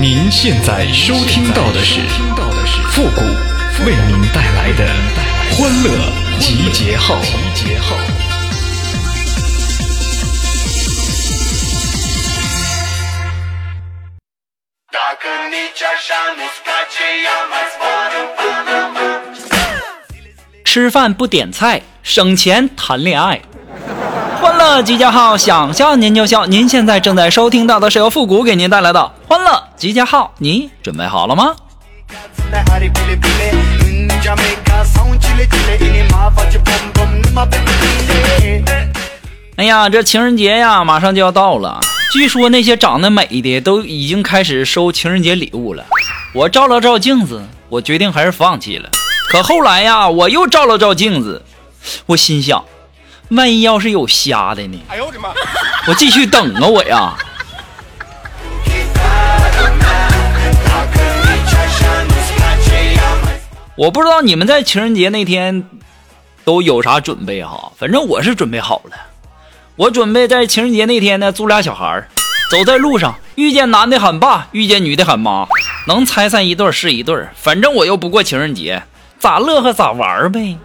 [0.00, 2.00] 您现在收听到的是
[2.92, 3.20] 复古
[3.84, 4.86] 为您带来的
[5.50, 5.90] 欢乐
[6.38, 7.16] 集结号。
[20.64, 23.40] 吃饭不点菜，省钱谈恋爱。
[24.40, 26.46] 欢乐集结号，想笑您就笑。
[26.46, 31.54] 您现在正在收听到的是由复古给您带来的欢乐集结号，你准备好了吗？
[39.56, 41.80] 哎呀，这情人节呀，马上就要到了。
[42.12, 45.84] 据说那些长得美的都已经开始收情人节礼物了。
[46.34, 48.90] 我照了照镜子，我决定还是放弃了。
[49.30, 51.44] 可后来呀，我又照了照镜子，
[52.06, 52.64] 我心想。
[53.28, 54.80] 万一要是有瞎的呢？
[54.88, 55.28] 哎呦我的妈！
[55.86, 57.14] 我继续等啊我呀！
[63.78, 65.62] 我不知道你们在情人节那天
[66.44, 67.70] 都有啥准备哈？
[67.76, 68.96] 反正我是准备好了。
[69.76, 72.08] 我准备在情人节那天呢，租俩小孩
[72.50, 75.46] 走在路上，遇见男的喊爸，遇见女的喊妈，
[75.86, 78.82] 能拆散一对是一对反正我又不过情人节，
[79.20, 80.58] 咋乐呵咋玩呗。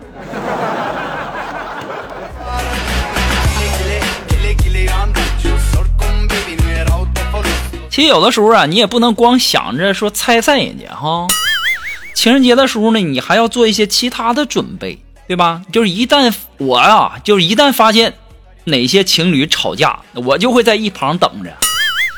[7.91, 11.27] 其实有的时候啊，你也不能光想着说拆散人家哈。
[12.13, 15.61] 情人节的时候呢，你还要做一些其他的准备，对吧？
[15.71, 18.13] 就是一旦我啊，就是一旦发现
[18.65, 21.51] 哪些情侣吵架，我就会在一旁等着。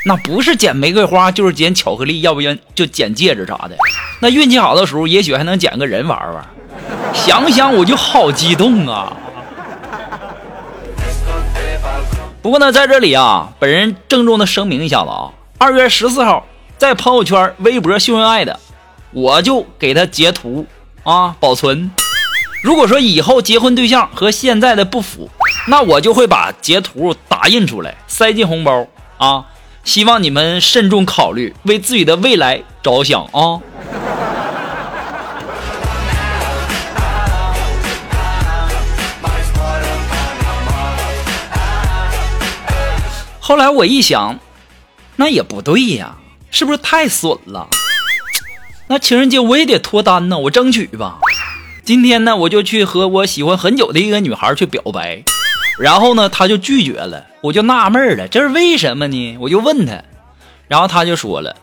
[0.07, 3.75] 那不是捡玫瑰花，就是捡巧克力，要不然就捡戒指啥的。
[4.19, 6.45] 那运气好的时候，也许还能捡个人玩玩。
[7.13, 9.17] 想想我就好激动啊！
[12.43, 15.31] 不过呢，在这里啊，本人郑重的声明一下子啊。
[15.57, 16.45] 二月十四号，
[16.77, 18.59] 在朋友圈、微博秀恩爱的，
[19.16, 20.67] 我就给他截图
[21.03, 21.89] 啊保存。
[22.61, 25.30] 如果说以后结婚对象和现在的不符，
[25.70, 28.86] 那我就会把截图打印出来塞进红包
[29.17, 29.45] 啊。
[29.86, 33.61] 希望你们慎重考虑，为自己的未来着想啊。
[43.39, 44.37] 后来我一想。
[45.17, 46.17] 那也不对呀，
[46.52, 47.70] 是不是太损了？
[48.87, 51.17] 那情人节我也得脱单呢，我争取吧。
[51.83, 55.23] 今天呢，我就去和我喜欢很久的一个女孩去表白，
[55.79, 59.37] 然后呢，她就拒绝了，我就纳闷了，这是为什么呢？
[59.39, 60.03] 我就问她，
[60.67, 61.55] 然后她就说了：“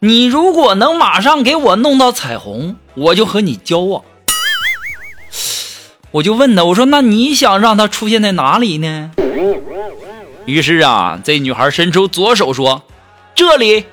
[0.00, 4.02] 你如果能马上给我弄到彩虹，我就和你交往。”
[6.12, 9.12] 我就问她，我说：“那你想让她出现在哪里呢？”
[10.44, 12.82] 于是啊，这女孩伸出左手说。
[13.34, 13.84] 这里，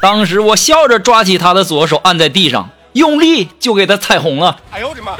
[0.00, 4.60] 当时我笑着抓起他的左手，按在地上，用力就给他踩红了。
[4.70, 5.12] 哎呦我的妈！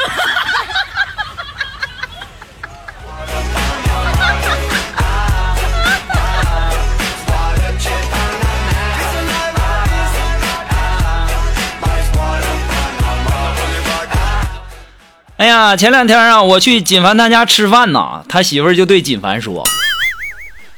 [15.39, 19.65] 哎呀，前两天啊，我去锦凡他家吃饭呢，他媳妇就对锦凡说：“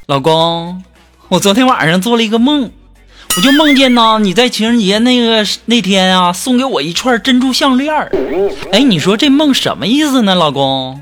[0.07, 0.83] 老公。”
[1.29, 2.73] 我昨天晚上做了一个梦，
[3.37, 7.95] 我就梦见呢你在情人节那个那天啊送给我一串珍珠项链
[8.73, 11.01] 哎，你说这梦什么意思呢，老公？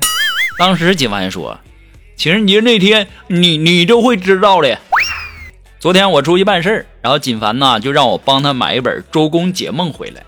[0.57, 1.59] 当时锦凡说，
[2.15, 4.77] 情人节那天你你就会知道的。
[5.79, 10.23] 昨天我出去办事儿，然后锦凡呢就让我帮他买一本《周公解梦》回来，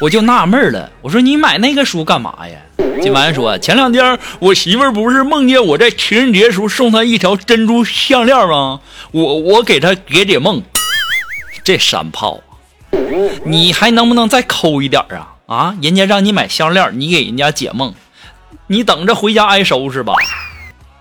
[0.00, 2.56] 我就纳闷了，我说你买那个书干嘛呀？
[3.02, 8.80] 锦凡说，前两天我媳妇儿不是梦见我在情人节时候送她一条珍珠项链吗？
[9.10, 10.62] 我我给她解解梦，
[11.64, 12.40] 这山炮，
[13.46, 15.32] 你还能不能再抠一点啊？
[15.46, 17.94] 啊，人家让你买项链，你给人家解梦，
[18.66, 20.12] 你等着回家挨收拾吧。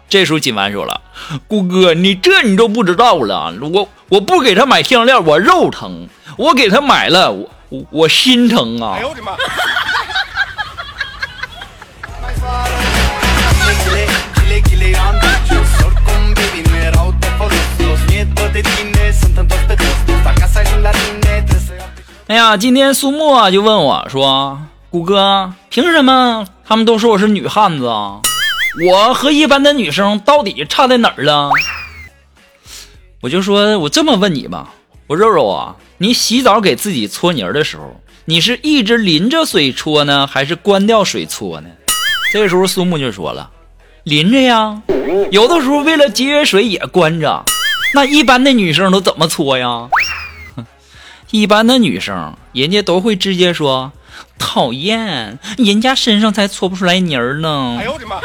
[0.07, 1.01] 这时候锦凡说了
[1.49, 9.35] ：“顾哥，你这你都不知道了，我我不给他买项链，我肉疼；我给他买了，我我我心疼啊。”哎呦我的妈！
[22.33, 24.59] 哎呀，今天苏木啊就问我说
[24.89, 28.21] ：“谷哥，凭什么他们都说我是女汉子啊？
[28.87, 31.51] 我和一般的女生到底差在哪儿了？”
[33.21, 34.73] 我就说：“我这么问你吧，
[35.05, 41.69] 我肉肉啊，你洗澡给自己搓泥儿的时候，你是一直淋着水搓呢，还是关掉水搓呢？”
[42.33, 43.51] 这个时候苏木就说了
[44.05, 44.81] ：“淋着呀，
[45.29, 47.45] 有的时候为了节约水也关着。
[47.93, 49.87] 那一般的女生都怎么搓呀？”
[51.33, 53.91] 一般的女生，人家都会直接说
[54.37, 57.77] 讨厌，人家身上才搓不出来泥儿呢。
[57.79, 58.17] 哎呦我的妈！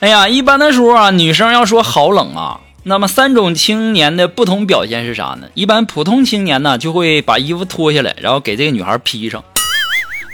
[0.00, 2.45] 哎呀，一般的时候啊，女生要说好冷啊，
[2.88, 5.48] 那么三种青年的不同表现是啥呢？
[5.54, 9.40] 一般普通青年呢就会把衣服脱下来，然后给这个女孩披上；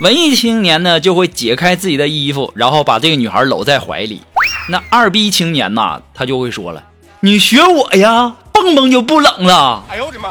[0.01, 4.21] 文艺青年呢就会解开自己的衣服，然后把这个女孩搂在怀里。
[4.69, 6.83] 那二逼青年呐，他就会说了
[7.21, 10.29] ：“你学我呀，蹦蹦就不冷了。”哎呦我的妈！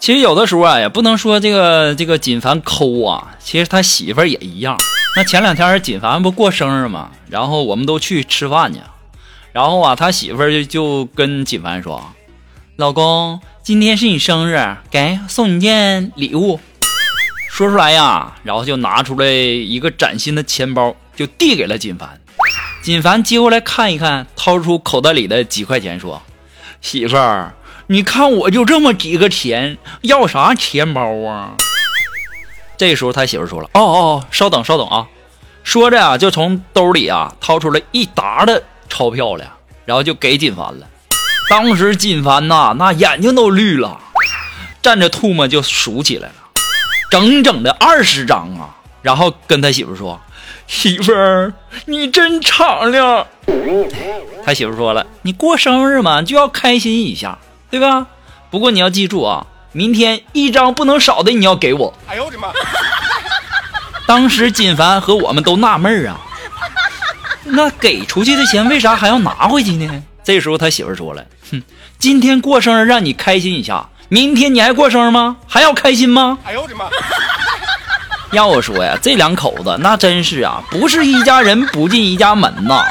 [0.00, 4.78] 其实有的时候啊，也不能说这个这个锦凡抠啊，其实他媳妇儿也一样。
[5.14, 8.80] 那前两天锦凡不过生日嘛，然后我们都去吃饭去，
[9.52, 12.02] 然后啊，他媳妇儿就就跟锦凡说
[12.76, 16.58] ：“老公，今天是你生日，给送你件礼物。”
[17.52, 22.18] 说出来呀，然后就拿出来一个崭新的钱包，就递给了锦凡。
[22.82, 26.22] 锦凡接过来看一看，掏出口袋里的几块钱，说
[26.80, 27.52] ：“媳妇儿。”
[27.92, 31.56] 你看我就这么几个钱，要啥钱包啊？
[32.76, 35.08] 这时候他媳妇说了：“哦哦，稍等稍等啊！”
[35.64, 39.50] 说着啊，就从兜里啊掏出了一沓的钞票来，
[39.86, 40.86] 然后就给锦凡了。
[41.48, 43.98] 当时锦凡呐，那眼睛都绿了，
[44.80, 46.34] 蘸着唾沫就数起来了，
[47.10, 48.70] 整整的二十张啊！
[49.02, 50.20] 然后跟他媳妇说
[50.68, 51.52] ：“媳妇儿，
[51.86, 53.26] 你真敞亮。”
[54.46, 57.36] 他媳妇说了：“你过生日嘛，就要开心一下。”
[57.70, 58.06] 对吧？
[58.50, 61.94] 不过你要记住啊，明天一张不能少的你要给我。
[62.08, 62.48] 哎呦我的妈！
[64.06, 66.18] 当时金凡和我们都纳闷啊，
[67.44, 70.02] 那给出去的钱为啥还要拿回去呢？
[70.24, 71.62] 这时候他媳妇说了，哼，
[71.98, 75.36] 今天过生日让你开心一下，明天你还过生日吗？
[75.46, 76.38] 还要开心吗？
[76.44, 76.86] 哎呦我的妈！
[78.32, 82.84] 要我说呀，这两口子那真是啊，不是一家人不进一家门呐。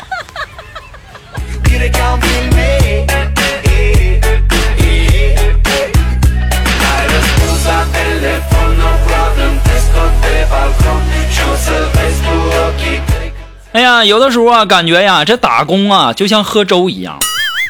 [13.72, 17.19] 哎呀，有的时候啊，感觉呀，这打工啊，就像喝粥一样，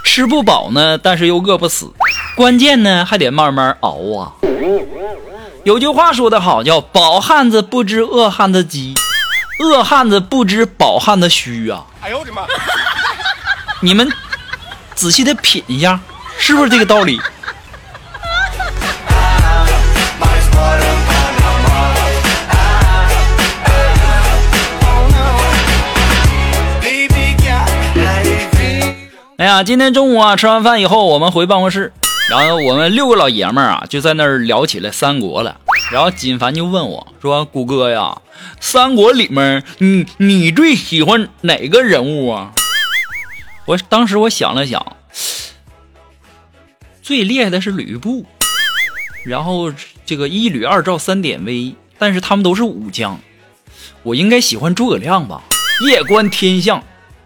[0.04, 1.92] 吃不饱呢，但是又饿不死，
[2.36, 4.32] 关键呢，还得慢慢熬啊。
[5.66, 8.96] 有句话说得好，叫“饱汉子不知饿汉子饥，
[9.62, 11.86] 饿汉子不知饱汉子虚”啊。
[12.02, 12.44] 哎呦我的妈！
[13.82, 14.10] 你们
[14.96, 16.00] 仔细的品一下，
[16.40, 17.20] 是不是这个道理？
[29.40, 31.94] 哎呀，今天中午啊，吃完饭以后，我们回办公室，
[32.30, 35.62] 然后我们六个老爷们儿啊，就在那儿聊起了三国了。
[35.94, 38.22] 然后金凡就问我说：“谷哥呀，
[38.60, 42.52] 三国里面，你你最喜欢哪个人物啊？”
[43.66, 44.98] 我当时我想了想，
[47.02, 48.26] 最厉害的是吕布，
[49.24, 49.74] 然后
[50.06, 53.18] 这个一吕二赵三典韦，但是他们都是武将，
[54.04, 55.42] 我应该喜欢诸葛亮吧？
[55.88, 56.84] 夜观天象，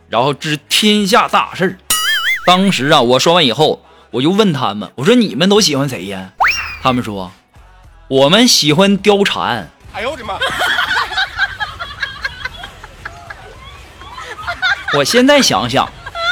[0.10, 1.78] 然后知天下大事儿。
[2.46, 6.32] 当时啊，我说完以后，我就问他们：“我说你们都喜欢谁呀？”
[6.84, 7.32] 他们说
[8.10, 10.34] ：“我们喜欢貂蝉。”哎呦我的妈！
[14.96, 15.90] 我现在想想，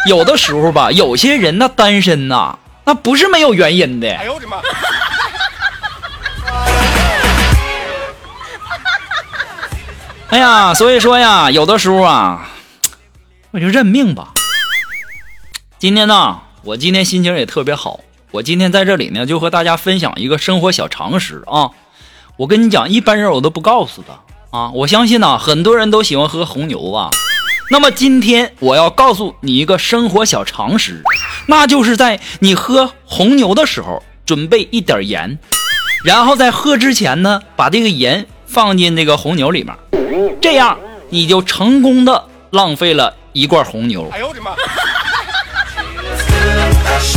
[0.07, 4.13] 有的时候吧，有些人那单身呐，那不是没有原因的。
[4.13, 4.57] 哎呦我的妈！
[10.29, 12.49] 哎呀，所以说呀，有的时候啊，
[13.51, 14.33] 我就认命吧。
[15.81, 18.01] 今天呢，我今天心情也特别好。
[18.29, 21.71] 我今天在这里呢，就和大家分享一个生活小常识啊。
[22.37, 24.13] 我跟你讲，一般人我都不告诉的
[24.51, 24.69] 啊。
[24.75, 27.09] 我相信呢，很多人都喜欢喝红牛吧。
[27.71, 31.01] 那么今天我要告诉你一个生活小常识，
[31.47, 35.39] 那就是在你喝红牛的时候，准备一点盐，
[36.05, 39.75] 然后在喝之前呢，把这个盐放进这个红牛里面，
[40.39, 40.77] 这样
[41.09, 44.07] 你就成功的浪费了一罐红牛。
[44.11, 44.51] 哎呦我的妈！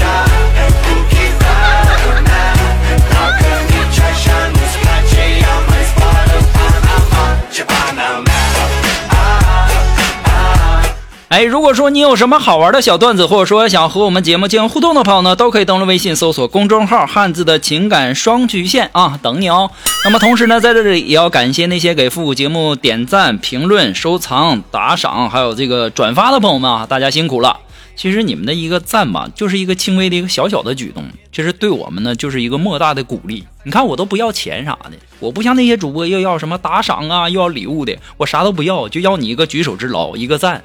[11.28, 19.68] 哎，如果说你有什么好玩的小段子，或者说想和我们节目进行互动的朋友呢，都可以登录微信搜索公众号“汉字的情感双曲线”啊，等你哦。
[20.04, 27.56] 那么同时呢，在这里也要感谢那些给复古节目点赞、评论、收藏、打赏，还有这个转发的朋友们啊，大家辛苦了。
[27.96, 33.44] 其实你们的一个赞吧，就是一个轻微的一个小小的举动，其实对我们呢，就是一个莫大的鼓励。
[33.62, 40.62] 你看我都不要钱啥的，我不像那些主播又要什么打赏啊，又要礼物的，我啥都不要，就要你一个举手之劳，一个赞。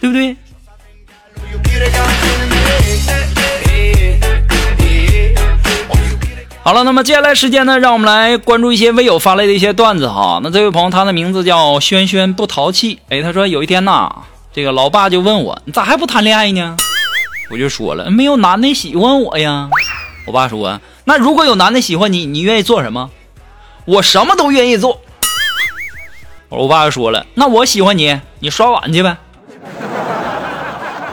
[0.00, 0.34] 对不对？
[6.62, 10.40] 好了，那么接下来时间呢，让我们来关注一些微友发来的一些段子哈。
[10.42, 12.98] 那这位朋友，他的名字叫轩轩不淘气。
[13.08, 14.10] 哎，他说有一天呐，
[14.52, 16.76] 这个老爸就问我，你咋还不谈恋爱呢？
[17.52, 19.70] 我就说了，没有男的喜欢我呀。
[20.26, 23.10] 我爸说，那如果有男的喜欢你，你愿意做什么？
[23.84, 25.00] 我什么都愿意做。
[26.48, 29.16] 我爸就说了，那我喜欢你，你刷碗去呗。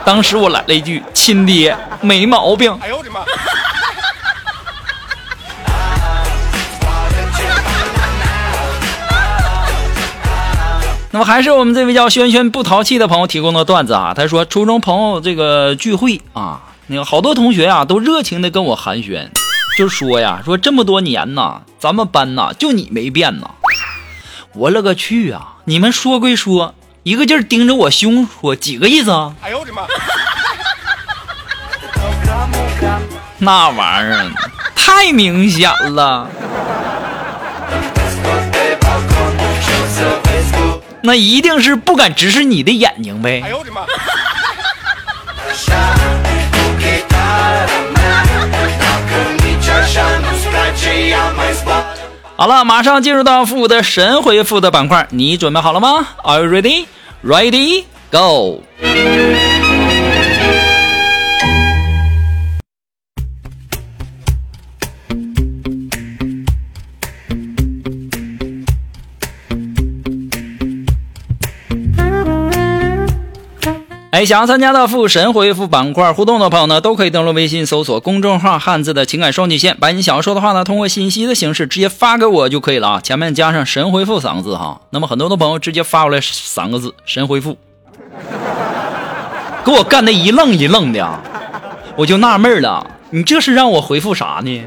[0.04, 3.20] 当时我来了一句：“亲爹，没毛病。”哎呦我的妈！
[11.10, 14.12] 那么还是我们这位叫轩轩不淘气的朋友提供的段子啊。
[14.14, 19.28] 他说，初中朋友这个聚会啊，那个好多同学啊都热情的跟我寒暄，
[19.78, 23.50] 就说呀， 说这么多年呐，咱们班呐就你没变呐。
[24.54, 25.56] 我勒个去啊！
[25.64, 26.74] 你们说归说。
[27.04, 29.34] 一个劲儿盯着我胸说几个意思啊？
[29.40, 29.86] 哎呦我的妈！
[33.38, 34.30] 那玩意儿
[34.74, 36.28] 太明显了，
[41.08, 43.40] 那一定是不敢直视你的眼睛呗。
[43.42, 43.80] 哎呦我的妈！
[52.36, 56.84] 好了，马上进入到复古的神回复的板块，你准备好了吗？Are you ready?
[57.24, 58.62] Ready, go.
[74.18, 84.80] 哎，想要参加到复神回复板块互动的朋友呢，都可以登录微信搜索公众号“汉字的情感双曲线”，把你想要说的话呢，通过信息的形式直接发给我就可以了啊，前面加上“神回复”三个字哈。
[84.90, 87.56] 那么很多的朋友直接发过来三个字“神回复”，
[89.64, 91.08] 给我干的一愣一愣的，
[91.94, 94.64] 我就纳闷了，你这是让我回复啥呢？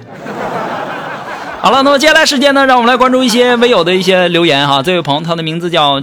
[1.59, 4.81] 好了，那么接下来时间呢，让我们来关注一些微友的一些留言哈。
[4.81, 6.01] 这位朋友他的名字叫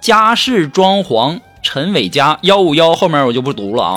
[0.00, 1.40] 家世装潢。
[1.64, 3.94] 陈伟佳幺五幺后面我就不读了啊。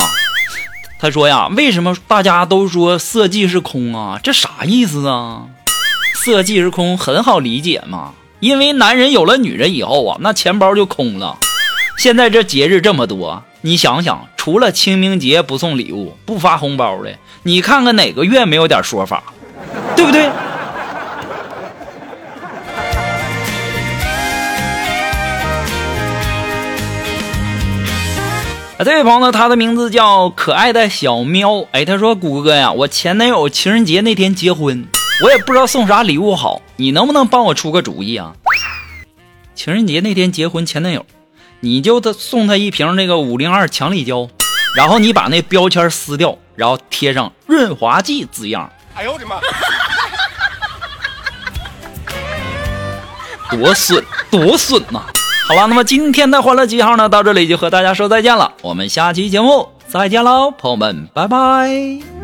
[0.98, 4.18] 他说呀，为什么大家都说色即是空啊？
[4.20, 5.42] 这啥意思啊？
[6.24, 11.38] 色即是空很好理解嘛，因为男人有了女人以后啊，那钱包就空了。
[11.98, 19.22] 现在这节日这么多，你想想，除了清明节不送礼物、不发红包的，你看看哪个月没有点说法，
[19.94, 20.28] 对不对？
[28.78, 31.66] 啊，这位朋友呢，他的名字叫可爱的小喵。
[31.72, 34.86] 哎，他说：“谷歌呀，我前男友情人节那天结婚，
[35.24, 38.34] 我也不知道送啥礼物好，你能不能帮我出个主意啊？”
[39.56, 41.04] 情人节那天结婚，前男友，
[41.58, 44.28] 你就他送他一瓶那个五零二强力胶，
[44.76, 48.70] 然后你把那标签撕掉，然后贴上润滑剂字样。
[48.94, 49.40] 哎呦我的妈！
[53.50, 55.04] 多损，多损呐！
[55.48, 58.52] 好了，那么今天的欢乐记号呢，到这里就和大家说再见了。
[58.60, 62.17] 我们下期节目再见喽，朋友们，拜拜。